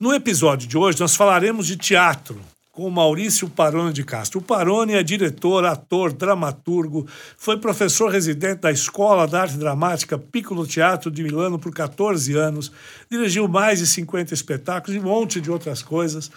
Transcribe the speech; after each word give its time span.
No 0.00 0.12
episódio 0.12 0.66
de 0.66 0.76
hoje, 0.76 0.98
nós 0.98 1.14
falaremos 1.14 1.68
de 1.68 1.76
teatro 1.76 2.40
com 2.72 2.90
Maurício 2.90 3.48
Paroni 3.48 3.92
de 3.92 4.02
Castro. 4.02 4.40
O 4.40 4.42
Paroni 4.42 4.94
é 4.94 5.04
diretor, 5.04 5.64
ator, 5.64 6.12
dramaturgo, 6.12 7.06
foi 7.38 7.60
professor 7.60 8.10
residente 8.10 8.62
da 8.62 8.72
Escola 8.72 9.28
de 9.28 9.36
Arte 9.36 9.56
Dramática 9.56 10.18
Piccolo 10.18 10.66
Teatro 10.66 11.12
de 11.12 11.22
Milano 11.22 11.60
por 11.60 11.72
14 11.72 12.34
anos, 12.34 12.72
dirigiu 13.08 13.46
mais 13.46 13.78
de 13.78 13.86
50 13.86 14.34
espetáculos 14.34 14.96
e 14.96 14.98
um 14.98 15.08
monte 15.08 15.40
de 15.40 15.48
outras 15.48 15.80
coisas 15.80 16.28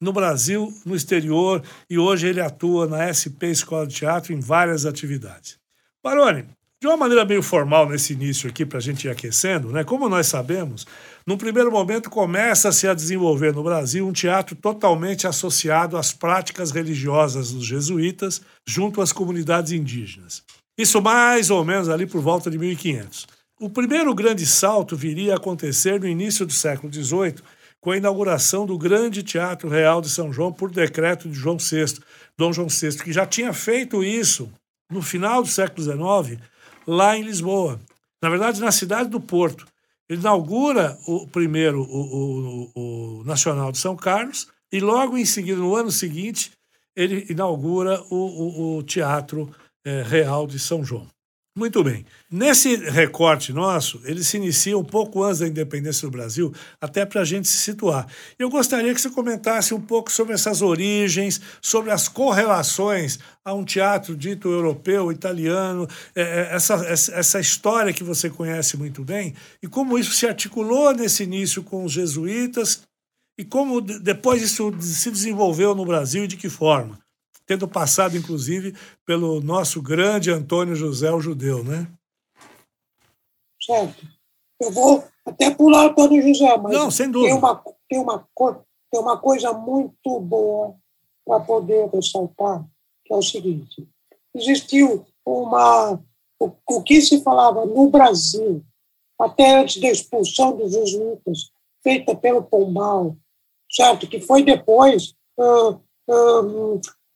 no 0.00 0.12
Brasil, 0.12 0.74
no 0.84 0.96
exterior, 0.96 1.62
e 1.88 1.96
hoje 1.96 2.26
ele 2.26 2.40
atua 2.40 2.88
na 2.88 3.06
SP 3.14 3.46
Escola 3.46 3.86
de 3.86 3.94
Teatro 3.94 4.32
em 4.32 4.40
várias 4.40 4.84
atividades. 4.84 5.56
Paroni, 6.02 6.44
de 6.84 6.88
uma 6.88 6.98
maneira 6.98 7.24
meio 7.24 7.42
formal 7.42 7.88
nesse 7.88 8.12
início 8.12 8.46
aqui, 8.46 8.66
para 8.66 8.76
a 8.76 8.82
gente 8.82 9.06
ir 9.06 9.10
aquecendo, 9.10 9.72
né? 9.72 9.82
como 9.84 10.06
nós 10.06 10.26
sabemos, 10.26 10.86
num 11.26 11.38
primeiro 11.38 11.72
momento 11.72 12.10
começa-se 12.10 12.86
a 12.86 12.92
desenvolver 12.92 13.54
no 13.54 13.62
Brasil 13.62 14.06
um 14.06 14.12
teatro 14.12 14.54
totalmente 14.54 15.26
associado 15.26 15.96
às 15.96 16.12
práticas 16.12 16.70
religiosas 16.70 17.52
dos 17.52 17.64
jesuítas 17.64 18.42
junto 18.68 19.00
às 19.00 19.12
comunidades 19.12 19.72
indígenas. 19.72 20.42
Isso 20.76 21.00
mais 21.00 21.48
ou 21.48 21.64
menos 21.64 21.88
ali 21.88 22.06
por 22.06 22.20
volta 22.20 22.50
de 22.50 22.58
1500. 22.58 23.28
O 23.58 23.70
primeiro 23.70 24.14
grande 24.14 24.44
salto 24.44 24.94
viria 24.94 25.32
a 25.32 25.36
acontecer 25.38 25.98
no 25.98 26.06
início 26.06 26.44
do 26.44 26.52
século 26.52 26.92
XVIII, 26.92 27.36
com 27.80 27.92
a 27.92 27.96
inauguração 27.96 28.66
do 28.66 28.76
Grande 28.76 29.22
Teatro 29.22 29.70
Real 29.70 30.02
de 30.02 30.10
São 30.10 30.30
João 30.30 30.52
por 30.52 30.70
decreto 30.70 31.30
de 31.30 31.34
João 31.34 31.56
VI, 31.56 31.98
Dom 32.36 32.52
João 32.52 32.68
VI, 32.68 33.02
que 33.02 33.10
já 33.10 33.24
tinha 33.24 33.54
feito 33.54 34.04
isso 34.04 34.52
no 34.92 35.00
final 35.00 35.42
do 35.42 35.48
século 35.48 35.82
XIX 35.82 36.38
lá 36.86 37.16
em 37.16 37.22
Lisboa. 37.22 37.80
Na 38.22 38.28
verdade, 38.28 38.60
na 38.60 38.72
cidade 38.72 39.08
do 39.08 39.20
Porto. 39.20 39.66
Ele 40.08 40.20
inaugura 40.20 40.98
o 41.06 41.26
primeiro 41.26 41.82
o, 41.82 42.70
o, 42.74 43.20
o 43.20 43.24
Nacional 43.24 43.72
de 43.72 43.78
São 43.78 43.96
Carlos 43.96 44.48
e 44.70 44.80
logo 44.80 45.16
em 45.16 45.24
seguida, 45.24 45.58
no 45.58 45.74
ano 45.76 45.90
seguinte, 45.90 46.52
ele 46.96 47.26
inaugura 47.30 48.02
o, 48.10 48.76
o 48.76 48.82
Teatro 48.82 49.50
é, 49.84 50.02
Real 50.02 50.46
de 50.46 50.58
São 50.58 50.84
João. 50.84 51.08
Muito 51.56 51.84
bem. 51.84 52.04
Nesse 52.28 52.74
recorte 52.74 53.52
nosso, 53.52 54.00
ele 54.04 54.24
se 54.24 54.36
inicia 54.36 54.76
um 54.76 54.82
pouco 54.82 55.22
antes 55.22 55.38
da 55.38 55.46
independência 55.46 56.08
do 56.08 56.10
Brasil, 56.10 56.52
até 56.80 57.06
para 57.06 57.20
a 57.20 57.24
gente 57.24 57.46
se 57.46 57.58
situar. 57.58 58.08
Eu 58.36 58.50
gostaria 58.50 58.92
que 58.92 59.00
você 59.00 59.08
comentasse 59.08 59.72
um 59.72 59.80
pouco 59.80 60.10
sobre 60.10 60.34
essas 60.34 60.62
origens, 60.62 61.40
sobre 61.62 61.92
as 61.92 62.08
correlações 62.08 63.20
a 63.44 63.54
um 63.54 63.64
teatro 63.64 64.16
dito 64.16 64.50
europeu, 64.50 65.12
italiano, 65.12 65.86
é, 66.12 66.22
é, 66.22 66.56
essa, 66.56 66.74
essa 66.74 67.38
história 67.38 67.92
que 67.92 68.02
você 68.02 68.28
conhece 68.28 68.76
muito 68.76 69.04
bem, 69.04 69.32
e 69.62 69.68
como 69.68 69.96
isso 69.96 70.12
se 70.12 70.26
articulou 70.26 70.92
nesse 70.92 71.22
início 71.22 71.62
com 71.62 71.84
os 71.84 71.92
jesuítas, 71.92 72.82
e 73.38 73.44
como 73.44 73.80
depois 73.80 74.42
isso 74.42 74.74
se 74.80 75.08
desenvolveu 75.08 75.72
no 75.72 75.84
Brasil 75.84 76.24
e 76.24 76.28
de 76.28 76.36
que 76.36 76.48
forma 76.48 77.03
tendo 77.46 77.68
passado, 77.68 78.16
inclusive, 78.16 78.74
pelo 79.04 79.40
nosso 79.40 79.82
grande 79.82 80.30
Antônio 80.30 80.74
José 80.74 81.12
o 81.12 81.20
Judeu, 81.20 81.62
né? 81.62 81.86
Certo. 83.60 84.06
Eu 84.60 84.70
vou 84.70 85.04
até 85.26 85.50
pular 85.50 85.86
o 85.86 85.90
Antônio 85.90 86.22
José, 86.22 86.56
mas 86.58 86.72
Não, 86.72 86.90
sem 86.90 87.10
dúvida. 87.10 87.30
Tem, 87.30 87.38
uma, 87.38 87.64
tem, 87.88 87.98
uma, 87.98 88.28
tem 88.90 89.00
uma 89.00 89.18
coisa 89.18 89.52
muito 89.52 90.20
boa 90.20 90.74
para 91.24 91.40
poder 91.40 91.88
ressaltar, 91.88 92.64
que 93.04 93.12
é 93.12 93.16
o 93.16 93.22
seguinte. 93.22 93.88
Existiu 94.34 95.06
uma... 95.24 96.00
O, 96.38 96.50
o 96.68 96.82
que 96.82 97.00
se 97.00 97.22
falava 97.22 97.64
no 97.64 97.88
Brasil, 97.88 98.62
até 99.18 99.60
antes 99.60 99.80
da 99.80 99.88
expulsão 99.88 100.56
dos 100.56 100.72
jesuítas, 100.72 101.50
feita 101.82 102.14
pelo 102.14 102.42
Pombal, 102.42 103.16
certo? 103.70 104.06
Que 104.06 104.20
foi 104.20 104.42
depois 104.42 105.14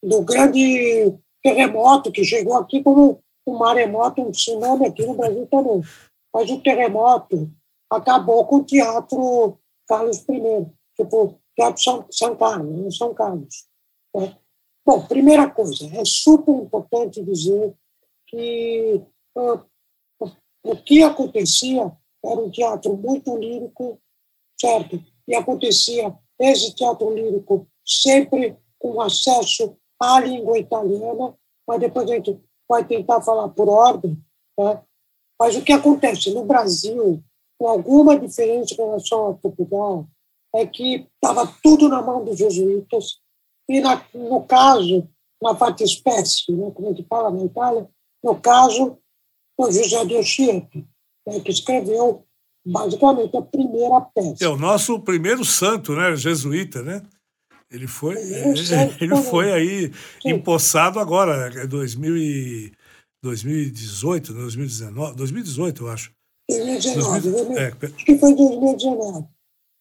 do 0.03 0.21
grande 0.21 1.17
terremoto 1.41 2.11
que 2.11 2.23
chegou 2.23 2.55
aqui 2.57 2.83
como 2.83 3.19
um 3.45 3.57
maremoto, 3.57 4.21
um 4.21 4.31
tsunami 4.31 4.87
aqui 4.87 5.05
no 5.05 5.15
Brasil 5.15 5.47
também. 5.47 5.81
Mas 6.33 6.49
o 6.49 6.61
terremoto 6.61 7.51
acabou 7.89 8.45
com 8.45 8.57
o 8.57 8.63
Teatro 8.63 9.57
Carlos 9.87 10.17
I, 10.29 10.67
tipo, 10.95 11.39
Teatro 11.55 11.81
São, 11.81 12.05
São 12.11 12.35
Carlos, 12.35 12.77
né? 12.77 12.91
São 12.91 13.13
Carlos. 13.13 13.67
Né? 14.15 14.37
Bom, 14.85 15.05
primeira 15.07 15.49
coisa, 15.49 15.85
é 15.95 16.05
super 16.05 16.53
importante 16.53 17.23
dizer 17.23 17.73
que 18.27 19.01
uh, 19.35 19.59
o 20.63 20.75
que 20.75 21.03
acontecia 21.03 21.91
era 22.23 22.39
um 22.39 22.49
teatro 22.49 22.95
muito 22.95 23.35
lírico, 23.37 23.99
certo? 24.59 25.01
E 25.27 25.35
acontecia 25.35 26.15
esse 26.39 26.73
teatro 26.75 27.13
lírico 27.13 27.67
sempre 27.85 28.57
com 28.77 29.01
acesso 29.01 29.75
a 29.99 30.19
língua 30.19 30.57
italiana, 30.57 31.35
mas 31.67 31.79
depois 31.79 32.09
a 32.09 32.15
gente 32.15 32.39
vai 32.67 32.85
tentar 32.85 33.21
falar 33.21 33.49
por 33.49 33.67
ordem. 33.67 34.17
Né? 34.57 34.81
Mas 35.39 35.55
o 35.55 35.61
que 35.61 35.73
acontece 35.73 36.33
no 36.33 36.45
Brasil, 36.45 37.23
com 37.57 37.67
alguma 37.67 38.17
diferença 38.17 38.73
em 38.73 38.77
relação 38.77 39.29
a 39.29 39.33
Portugal, 39.33 40.07
é 40.55 40.65
que 40.65 41.07
estava 41.15 41.51
tudo 41.61 41.87
na 41.89 42.01
mão 42.01 42.23
dos 42.23 42.37
jesuítas, 42.37 43.19
e 43.67 43.79
na, 43.79 44.03
no 44.13 44.41
caso, 44.43 45.07
na 45.41 45.53
parte 45.53 45.83
espécie, 45.83 46.51
né, 46.51 46.71
como 46.71 46.87
a 46.87 46.91
gente 46.91 47.05
fala 47.07 47.29
na 47.29 47.43
Itália, 47.43 47.87
no 48.23 48.35
caso, 48.39 48.97
o 49.57 49.71
José 49.71 50.05
de 50.05 50.17
Anchieta, 50.17 50.79
né, 51.27 51.39
que 51.39 51.51
escreveu 51.51 52.25
basicamente 52.65 53.37
a 53.37 53.41
primeira 53.41 54.01
peça. 54.01 54.43
É 54.43 54.47
o 54.47 54.57
nosso 54.57 54.99
primeiro 55.01 55.45
santo, 55.45 55.93
né, 55.93 56.15
jesuíta, 56.15 56.81
né? 56.81 57.01
Ele 57.71 57.85
foi, 57.87 58.15
ele 58.99 59.15
foi 59.29 59.51
aí 59.51 59.91
empossado 60.25 60.99
agora, 60.99 61.67
2000 61.67 62.71
2018, 63.21 64.33
2019, 64.33 65.15
2018, 65.15 65.83
eu 65.83 65.89
acho. 65.89 66.13
2019, 66.49 67.29
2000, 67.29 67.57
é. 67.57 67.67
acho 67.67 68.05
que 68.05 68.17
foi 68.17 68.33
2019. 68.33 69.27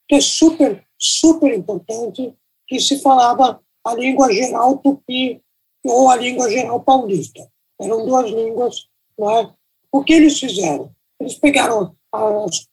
Que 0.08 0.16
é 0.16 0.20
super, 0.20 0.84
super 0.98 1.54
importante 1.54 2.34
que 2.66 2.80
se 2.80 3.00
falava 3.00 3.60
a 3.84 3.94
língua 3.94 4.32
geral 4.32 4.78
tupi 4.78 5.40
ou 5.84 6.10
a 6.10 6.16
língua 6.16 6.50
geral 6.50 6.80
paulista. 6.82 7.48
Eram 7.80 8.04
duas 8.04 8.30
línguas. 8.30 8.88
Não 9.18 9.38
é? 9.38 9.54
O 9.92 10.02
que 10.02 10.12
eles 10.14 10.38
fizeram? 10.38 10.92
Eles 11.20 11.34
pegaram 11.34 11.96
as 12.12 12.66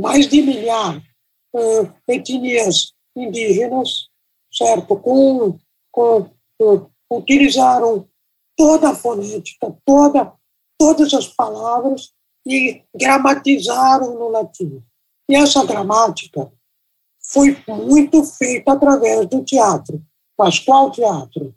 mais 0.00 0.26
de 0.26 0.42
milhar 0.42 0.98
uh, 1.54 1.92
etnias 2.08 2.92
indígenas 3.16 4.08
certo? 4.54 4.96
Com, 4.96 5.58
com, 5.90 6.30
com, 6.58 6.90
utilizaram 7.10 8.08
toda 8.56 8.90
a 8.90 8.94
fonética, 8.94 9.76
toda, 9.84 10.32
todas 10.78 11.12
as 11.12 11.26
palavras 11.28 12.12
e 12.46 12.82
gramatizaram 12.94 14.14
no 14.14 14.28
latim. 14.28 14.82
E 15.28 15.34
essa 15.34 15.64
gramática 15.64 16.52
foi 17.20 17.56
muito 17.66 18.22
feita 18.24 18.72
através 18.72 19.26
do 19.26 19.42
teatro. 19.44 20.02
Mas 20.38 20.58
qual 20.58 20.90
teatro? 20.90 21.54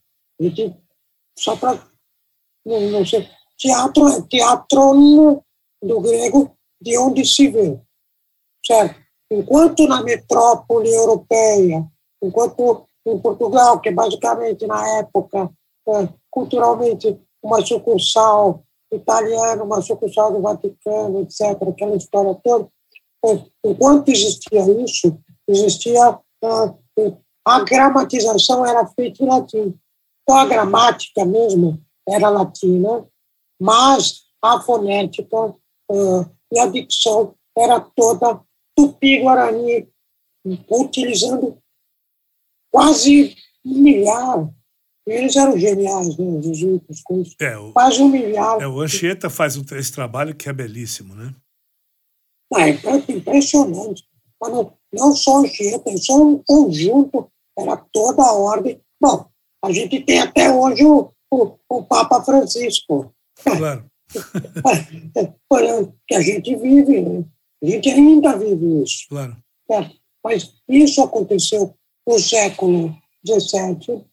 Só 1.38 1.56
para. 1.57 1.83
Não, 2.66 2.80
não 2.92 3.06
sei. 3.06 3.27
Teatro 3.57 4.07
é 4.07 4.22
teatro 4.22 5.44
do 5.81 6.01
grego, 6.01 6.56
de 6.80 6.98
onde 6.98 7.25
se 7.25 7.50
vê. 7.50 7.80
Certo? 8.66 9.00
Enquanto 9.31 9.88
na 9.88 10.04
metrópole 10.04 10.89
europeia, 10.94 11.86
enquanto 12.22 12.87
em 13.12 13.19
Portugal, 13.19 13.80
que 13.80 13.89
é 13.89 13.92
basicamente, 13.92 14.68
na 14.68 15.00
época, 15.00 15.50
é, 15.88 16.09
culturalmente, 16.30 17.19
uma 17.42 17.65
sucursal 17.65 18.63
italiana, 18.92 19.63
uma 19.63 19.81
sucursal 19.81 20.33
do 20.33 20.42
Vaticano, 20.42 21.21
etc., 21.21 21.62
aquela 21.68 21.95
história 21.95 22.36
toda. 22.44 22.68
É, 23.25 23.39
enquanto 23.65 24.09
existia 24.09 24.62
isso, 24.81 25.18
existia 25.48 26.19
é, 26.44 27.13
a 27.45 27.63
gramatização 27.63 28.65
era 28.65 28.86
feita 28.88 29.24
em 29.24 29.27
latim. 29.27 29.80
Então, 30.24 30.38
a 30.38 30.45
gramática 30.45 31.25
mesmo 31.25 31.81
era 32.07 32.30
latina, 32.30 33.07
mas 33.60 34.24
a 34.42 34.60
fonética 34.60 35.56
e 36.51 36.60
a 36.60 36.68
dicção 36.68 37.33
era 37.57 37.80
toda 37.80 38.42
tupi-guarani 38.75 39.88
utilizando 40.69 41.57
quase 42.77 43.35
um 43.65 43.81
milhar. 43.81 44.47
Eles 45.07 45.35
eram 45.35 45.57
geniais, 45.57 46.15
né, 46.18 46.25
os 46.25 46.59
isso. 46.59 47.35
É, 47.39 47.57
o, 47.57 47.74
quase 47.74 48.03
um 48.03 48.09
milhar. 48.09 48.62
É, 48.62 48.68
o 48.68 48.81
Anchieta 48.81 49.29
faz 49.29 49.56
esse 49.56 49.91
trabalho 49.91 50.35
que 50.35 50.47
é 50.47 50.53
belíssimo, 50.53 51.15
né? 51.15 51.33
Não, 52.51 52.59
é 52.59 52.69
impressionante. 53.09 54.03
Não, 54.41 54.74
não 54.94 55.15
só 55.15 55.38
o 55.38 55.45
Anchieta, 55.45 55.89
é 55.89 55.97
só 55.97 56.21
um 56.21 56.38
conjunto, 56.44 57.31
era 57.57 57.77
toda 57.77 58.21
a 58.21 58.33
ordem. 58.33 58.79
Bom, 59.01 59.27
a 59.63 59.71
gente 59.71 60.01
tem 60.01 60.19
até 60.19 60.51
hoje 60.51 60.85
o, 60.85 61.12
o, 61.31 61.57
o 61.69 61.83
Papa 61.83 62.24
Francisco. 62.24 63.12
Claro. 63.41 63.89
que 66.07 66.15
a 66.15 66.21
gente 66.21 66.56
vive, 66.56 67.01
né? 67.01 67.25
a 67.63 67.65
gente 67.65 67.89
ainda 67.89 68.38
vive 68.38 68.83
isso. 68.83 69.07
Claro. 69.09 69.35
É, 69.71 69.89
mas 70.24 70.53
isso 70.68 71.01
aconteceu 71.01 71.76
no 72.07 72.19
século 72.19 72.95
XVII? 73.25 74.06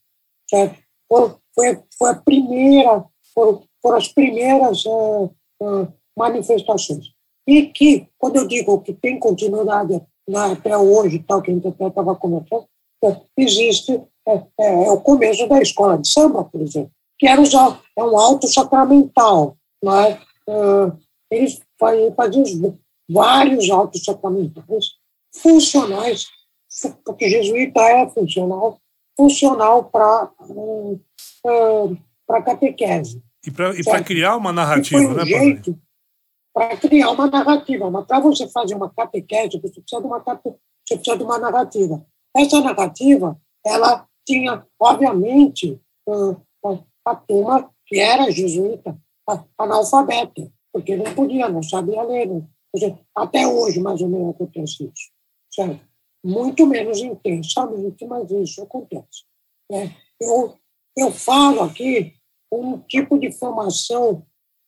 Foi, 1.08 1.35
foi, 1.55 1.82
foi 1.96 2.11
a 2.11 2.14
primeira, 2.17 3.05
foram, 3.32 3.62
foram 3.81 3.96
as 3.96 4.08
primeiras 4.08 4.85
uh, 4.85 5.31
uh, 5.62 5.93
manifestações. 6.17 7.14
E 7.46 7.67
que, 7.67 8.08
quando 8.19 8.37
eu 8.37 8.46
digo 8.46 8.81
que 8.81 8.93
tem 8.93 9.19
continuidade 9.19 10.00
né, 10.29 10.52
até 10.52 10.76
hoje, 10.76 11.25
tal 11.26 11.43
que 11.43 11.50
a 11.50 11.55
gente 11.55 11.69
até 11.69 11.87
estava 11.87 12.14
comentando, 12.17 12.67
é, 13.05 13.20
existe 13.37 14.00
é, 14.26 14.35
é, 14.58 14.87
é, 14.87 14.90
o 14.90 15.00
começo 15.00 15.47
da 15.47 15.61
escola 15.61 15.99
de 15.99 16.08
samba, 16.08 16.44
por 16.44 16.61
exemplo, 16.62 16.90
que 17.19 17.29
era 17.29 17.40
usar, 17.40 17.81
é 17.97 18.02
um 18.02 18.19
alto 18.19 18.49
sacramental. 18.49 19.56
Né? 19.82 20.19
Uh, 20.49 20.99
eles 21.31 21.61
faziam 22.17 22.79
vários 23.08 23.69
autos 23.70 24.02
sacramentais 24.02 24.93
funcionais, 25.32 26.26
porque 27.05 27.29
jesuíta 27.29 27.81
é 27.81 28.09
funcional, 28.09 28.79
funcional 29.17 29.85
para 29.85 30.31
uh, 30.41 31.00
uh, 31.47 31.99
para 32.26 32.43
catequese. 32.43 33.23
E 33.47 33.50
para 33.50 34.03
criar 34.03 34.37
uma 34.37 34.53
narrativa, 34.53 35.03
um 35.03 35.15
né, 35.15 35.25
jeito 35.25 35.79
para 36.55 36.76
criar 36.76 37.11
uma 37.11 37.26
narrativa. 37.26 37.91
Mas 37.91 38.06
para 38.06 38.21
você 38.21 38.49
fazer 38.49 38.76
uma 38.76 38.88
catequese, 38.88 39.61
você 39.61 39.81
precisa 39.81 40.00
de 40.00 40.06
uma, 40.06 40.21
você 40.21 40.94
precisa 40.94 41.19
de 41.19 41.25
uma 41.25 41.38
narrativa. 41.38 42.06
Essa 42.35 42.61
narrativa, 42.61 43.37
ela 43.67 44.06
tinha, 44.25 44.65
obviamente, 44.81 45.79
a 47.05 47.17
turma 47.17 47.71
que 47.87 47.99
era 47.99 48.31
jesuíta, 48.31 48.97
analfabeta, 49.59 50.50
porque 50.73 50.97
não 50.97 51.12
podia, 51.15 51.49
não 51.49 51.62
sabia 51.62 52.03
ler. 52.03 52.29
Não. 52.29 52.49
Até 53.15 53.47
hoje, 53.47 53.81
mais 53.81 54.00
ou 54.00 54.09
menos, 54.09 54.35
acontece 54.35 54.85
isso. 54.85 55.11
Certo? 55.50 55.81
Muito 56.25 56.67
menos 56.67 57.00
intensamente, 57.00 58.06
mas 58.06 58.31
isso 58.31 58.62
acontece. 58.62 59.25
É, 59.71 59.91
eu, 60.21 60.55
eu 60.97 61.12
falo 61.12 61.62
aqui 61.62 62.15
um 62.50 62.79
tipo 62.79 63.19
de 63.19 63.31
formação 63.32 64.25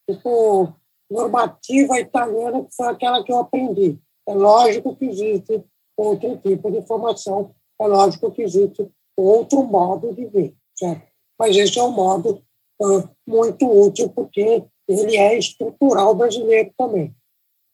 tipo, 0.08 0.74
normativa 1.10 1.98
italiana, 1.98 2.64
que 2.64 2.74
foi 2.74 2.88
aquela 2.88 3.24
que 3.24 3.32
eu 3.32 3.38
aprendi. 3.38 3.98
É 4.28 4.34
lógico 4.34 4.94
que 4.96 5.06
existe 5.06 5.64
outro 5.96 6.36
tipo 6.38 6.70
de 6.70 6.82
formação, 6.86 7.54
é 7.80 7.86
lógico 7.86 8.30
que 8.30 8.42
existe 8.42 8.86
outro 9.16 9.62
modo 9.62 10.14
de 10.14 10.26
ver, 10.26 10.54
certo? 10.78 11.06
Mas 11.38 11.56
esse 11.56 11.78
é 11.78 11.82
um 11.82 11.90
modo 11.90 12.42
uh, 12.82 13.08
muito 13.26 13.66
útil, 13.66 14.10
porque 14.10 14.64
ele 14.88 15.16
é 15.16 15.38
estrutural 15.38 16.14
brasileiro 16.14 16.72
também. 16.76 17.14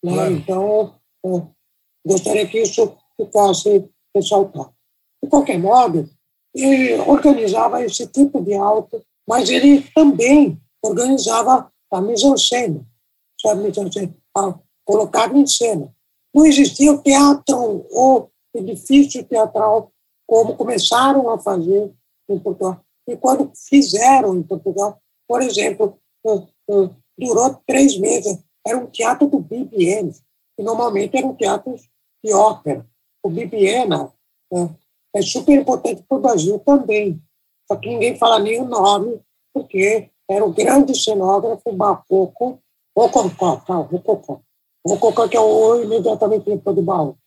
Né? 0.05 0.13
Claro. 0.13 0.33
Então, 0.33 0.95
uh, 1.25 1.51
gostaria 2.07 2.47
que 2.47 2.61
isso 2.61 2.97
ficasse 3.17 3.89
ressaltado. 4.15 4.73
De 5.23 5.29
qualquer 5.29 5.59
modo, 5.59 6.09
ele 6.55 6.95
organizava 7.01 7.83
esse 7.85 8.07
tipo 8.07 8.43
de 8.43 8.55
auto, 8.55 9.03
mas 9.27 9.49
ele 9.49 9.83
também 9.95 10.61
organizava 10.83 11.71
a 11.91 12.01
mise-en-scène, 12.01 12.85
sabe, 13.41 13.63
mise-en-scène, 13.63 14.15
colocado 14.85 15.37
em 15.37 15.47
cena. 15.47 15.95
Não 16.35 16.47
existia 16.47 16.93
o 16.93 17.03
teatro 17.03 17.87
ou 17.91 18.31
edifício 18.55 19.25
teatral 19.25 19.93
como 20.27 20.57
começaram 20.57 21.31
a 21.31 21.39
fazer 21.39 21.93
em 22.29 22.39
Portugal. 22.39 22.81
E 23.07 23.17
quando 23.17 23.53
fizeram 23.55 24.35
em 24.37 24.43
Portugal, 24.43 25.01
por 25.29 25.43
exemplo, 25.43 25.99
durou 27.19 27.63
três 27.67 27.99
meses. 27.99 28.39
Era 28.67 28.79
um 28.79 28.87
teatro 28.87 29.27
do 29.27 29.41
BBN, 29.41 30.13
que 30.57 30.63
normalmente 30.63 31.17
eram 31.17 31.35
teatros 31.35 31.89
de 32.25 32.33
ópera. 32.33 32.87
O 33.23 33.31
BBN 33.31 34.11
né, 34.51 34.71
é 35.15 35.23
super 35.23 35.55
importante 35.55 36.03
para 36.03 36.19
o 36.19 36.21
Brasil 36.21 36.59
também. 36.61 37.21
Só 37.71 37.77
que 37.77 37.89
ninguém 37.89 38.17
fala 38.19 38.39
nem 38.39 38.61
o 38.61 38.65
nome, 38.65 39.21
porque 39.55 40.11
era 40.29 40.45
o 40.45 40.53
grande 40.53 40.95
cenógrafo 40.99 41.73
Barroco, 41.73 42.59
Rococó, 42.97 43.57
tá, 43.57 43.75
Rococó. 43.77 44.41
Rococó 44.87 45.29
que 45.29 45.37
é 45.37 45.41
o 45.41 45.83
imediatamente 45.83 46.45
depois 46.47 46.77
do 46.77 46.83
Barroco. 46.83 47.19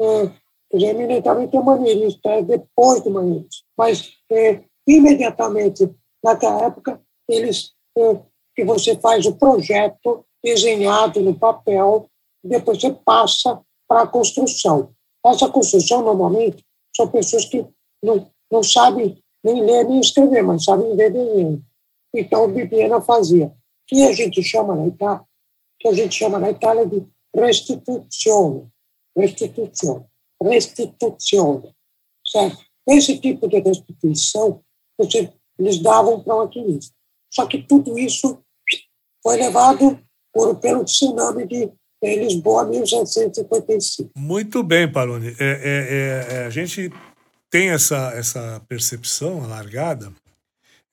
É, 0.00 0.30
eminentemente 0.72 1.56
é 1.56 1.60
maneirista, 1.60 2.30
é 2.30 2.42
depois 2.42 3.02
do 3.02 3.10
maneirista. 3.10 3.64
Mas 3.76 4.12
é, 4.30 4.62
imediatamente, 4.86 5.90
naquela 6.22 6.66
época, 6.66 7.00
eles 7.28 7.72
é, 7.96 8.18
que 8.54 8.64
você 8.64 8.96
faz 8.96 9.26
o 9.26 9.36
projeto 9.36 10.24
desenhado 10.42 11.20
no 11.20 11.38
papel, 11.38 12.08
depois 12.42 12.80
você 12.80 12.92
passa 12.92 13.60
para 13.86 14.02
a 14.02 14.06
construção. 14.06 14.92
Essa 15.24 15.48
construção, 15.48 16.02
normalmente, 16.02 16.64
são 16.94 17.08
pessoas 17.08 17.44
que 17.44 17.64
não, 18.02 18.30
não 18.50 18.62
sabem 18.62 19.22
nem 19.44 19.64
ler 19.64 19.84
nem 19.84 20.00
escrever, 20.00 20.42
mas 20.42 20.64
sabem 20.64 20.96
ver 20.96 21.12
desenho. 21.12 21.64
Então, 22.14 22.44
o 22.44 22.48
Bibiana 22.48 23.00
fazia. 23.00 23.52
Que 23.86 24.04
a 24.04 24.12
gente 24.12 24.42
chama 24.42 24.74
na 24.74 24.86
Itália, 24.86 25.22
que 25.78 25.88
a 25.88 25.92
gente 25.92 26.14
chama 26.14 26.38
na 26.38 26.50
Itália 26.50 26.86
de 26.86 27.04
restituzione. 27.34 28.68
Restituzione 29.16 30.06
restituição. 30.42 31.72
Certo? 32.24 32.64
Esse 32.88 33.18
tipo 33.18 33.48
de 33.48 33.60
restituição 33.60 34.62
você, 34.98 35.32
eles 35.58 35.78
davam 35.78 36.20
para 36.20 36.34
o 36.34 36.38
maquinista. 36.38 36.94
Só 37.30 37.46
que 37.46 37.62
tudo 37.62 37.98
isso 37.98 38.38
foi 39.22 39.36
levado 39.36 40.00
por, 40.32 40.58
pelo 40.60 40.84
tsunami 40.84 41.46
de 41.46 41.72
Lisboa, 42.02 42.64
1755. 42.64 44.10
Muito 44.16 44.62
bem, 44.62 44.90
Paloni. 44.90 45.28
É, 45.38 46.26
é, 46.28 46.34
é, 46.36 46.46
a 46.46 46.50
gente 46.50 46.92
tem 47.48 47.70
essa, 47.70 48.12
essa 48.14 48.60
percepção 48.68 49.44
alargada, 49.44 50.12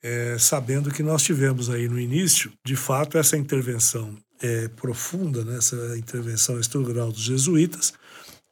é, 0.04 0.38
sabendo 0.38 0.92
que 0.92 1.02
nós 1.02 1.24
tivemos 1.24 1.70
aí 1.70 1.88
no 1.88 2.00
início, 2.00 2.52
de 2.66 2.76
fato, 2.76 3.18
essa 3.18 3.36
intervenção 3.36 4.16
é, 4.42 4.68
profunda, 4.70 5.44
né, 5.44 5.58
essa 5.58 5.98
intervenção 5.98 6.60
estrutural 6.60 7.12
dos 7.12 7.22
jesuítas, 7.22 7.94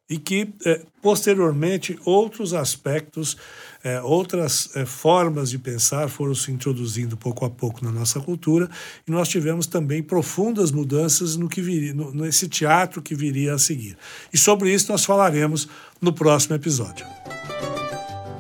e 0.10 0.18
que, 0.18 0.54
é, 0.66 0.82
posteriormente, 1.02 2.00
outros 2.06 2.54
aspectos, 2.54 3.36
é, 3.84 4.02
outras 4.02 4.70
é, 4.76 4.86
formas 4.86 5.50
de 5.50 5.60
pensar 5.60 6.08
foram 6.08 6.34
se 6.34 6.52
introduzindo 6.52 7.18
pouco 7.18 7.46
a 7.46 7.50
pouco 7.50 7.84
na 7.84 7.92
nossa 7.92 8.20
cultura 8.20 8.70
e 9.08 9.12
nós 9.12 9.28
tivemos 9.28 9.68
também 9.68 10.02
profundas 10.02 10.72
mudanças 10.72 11.36
no 11.36 11.50
que 11.50 11.62
viria, 11.62 11.94
no, 11.94 12.14
nesse 12.14 12.48
teatro 12.48 13.02
que 13.02 13.16
viria 13.16 13.54
a 13.54 13.60
seguir. 13.60 13.98
E 14.32 14.38
sobre 14.38 14.74
isso 14.74 14.92
nós 14.92 15.04
falaremos 15.04 15.68
no 16.02 16.14
próximo 16.14 16.56
episódio. 16.56 17.06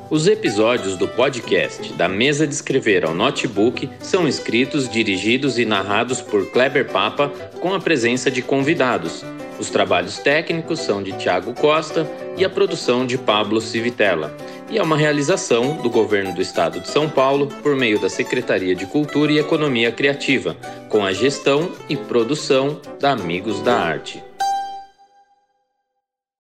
Os 0.10 0.28
episódios 0.28 0.96
do 0.96 1.08
podcast 1.08 1.94
Da 1.94 2.08
Mesa 2.08 2.48
de 2.48 2.54
Escrever 2.54 3.06
ao 3.06 3.14
Notebook 3.14 3.90
são 4.00 4.28
escritos, 4.28 4.90
dirigidos 4.90 5.60
e 5.60 5.66
narrados 5.66 6.22
por 6.22 6.50
Kleber 6.52 6.92
Papa 6.92 7.30
com 7.60 7.74
a 7.74 7.80
presença 7.80 8.32
de 8.32 8.42
convidados 8.42 9.24
os 9.60 9.70
trabalhos 9.70 10.18
técnicos 10.20 10.80
são 10.80 11.02
de 11.02 11.12
Tiago 11.14 11.54
Costa 11.54 12.08
e 12.38 12.46
a 12.46 12.50
produção 12.50 13.06
de 13.06 13.18
Pablo 13.18 13.60
Civitella. 13.60 14.36
E 14.70 14.78
é 14.78 14.84
uma 14.84 14.98
realização 14.98 15.78
do 15.78 15.90
Governo 15.90 16.34
do 16.34 16.42
Estado 16.42 16.80
de 16.80 16.90
São 16.90 17.10
Paulo 17.10 17.48
por 17.64 17.76
meio 17.76 18.00
da 18.00 18.10
Secretaria 18.10 18.76
de 18.76 18.86
Cultura 18.86 19.32
e 19.32 19.40
Economia 19.40 19.92
Criativa, 19.92 20.56
com 20.90 21.04
a 21.04 21.14
gestão 21.14 21.72
e 21.90 21.96
produção 21.96 22.80
da 23.00 23.12
Amigos 23.12 23.62
da 23.62 23.78
Arte. 23.78 24.27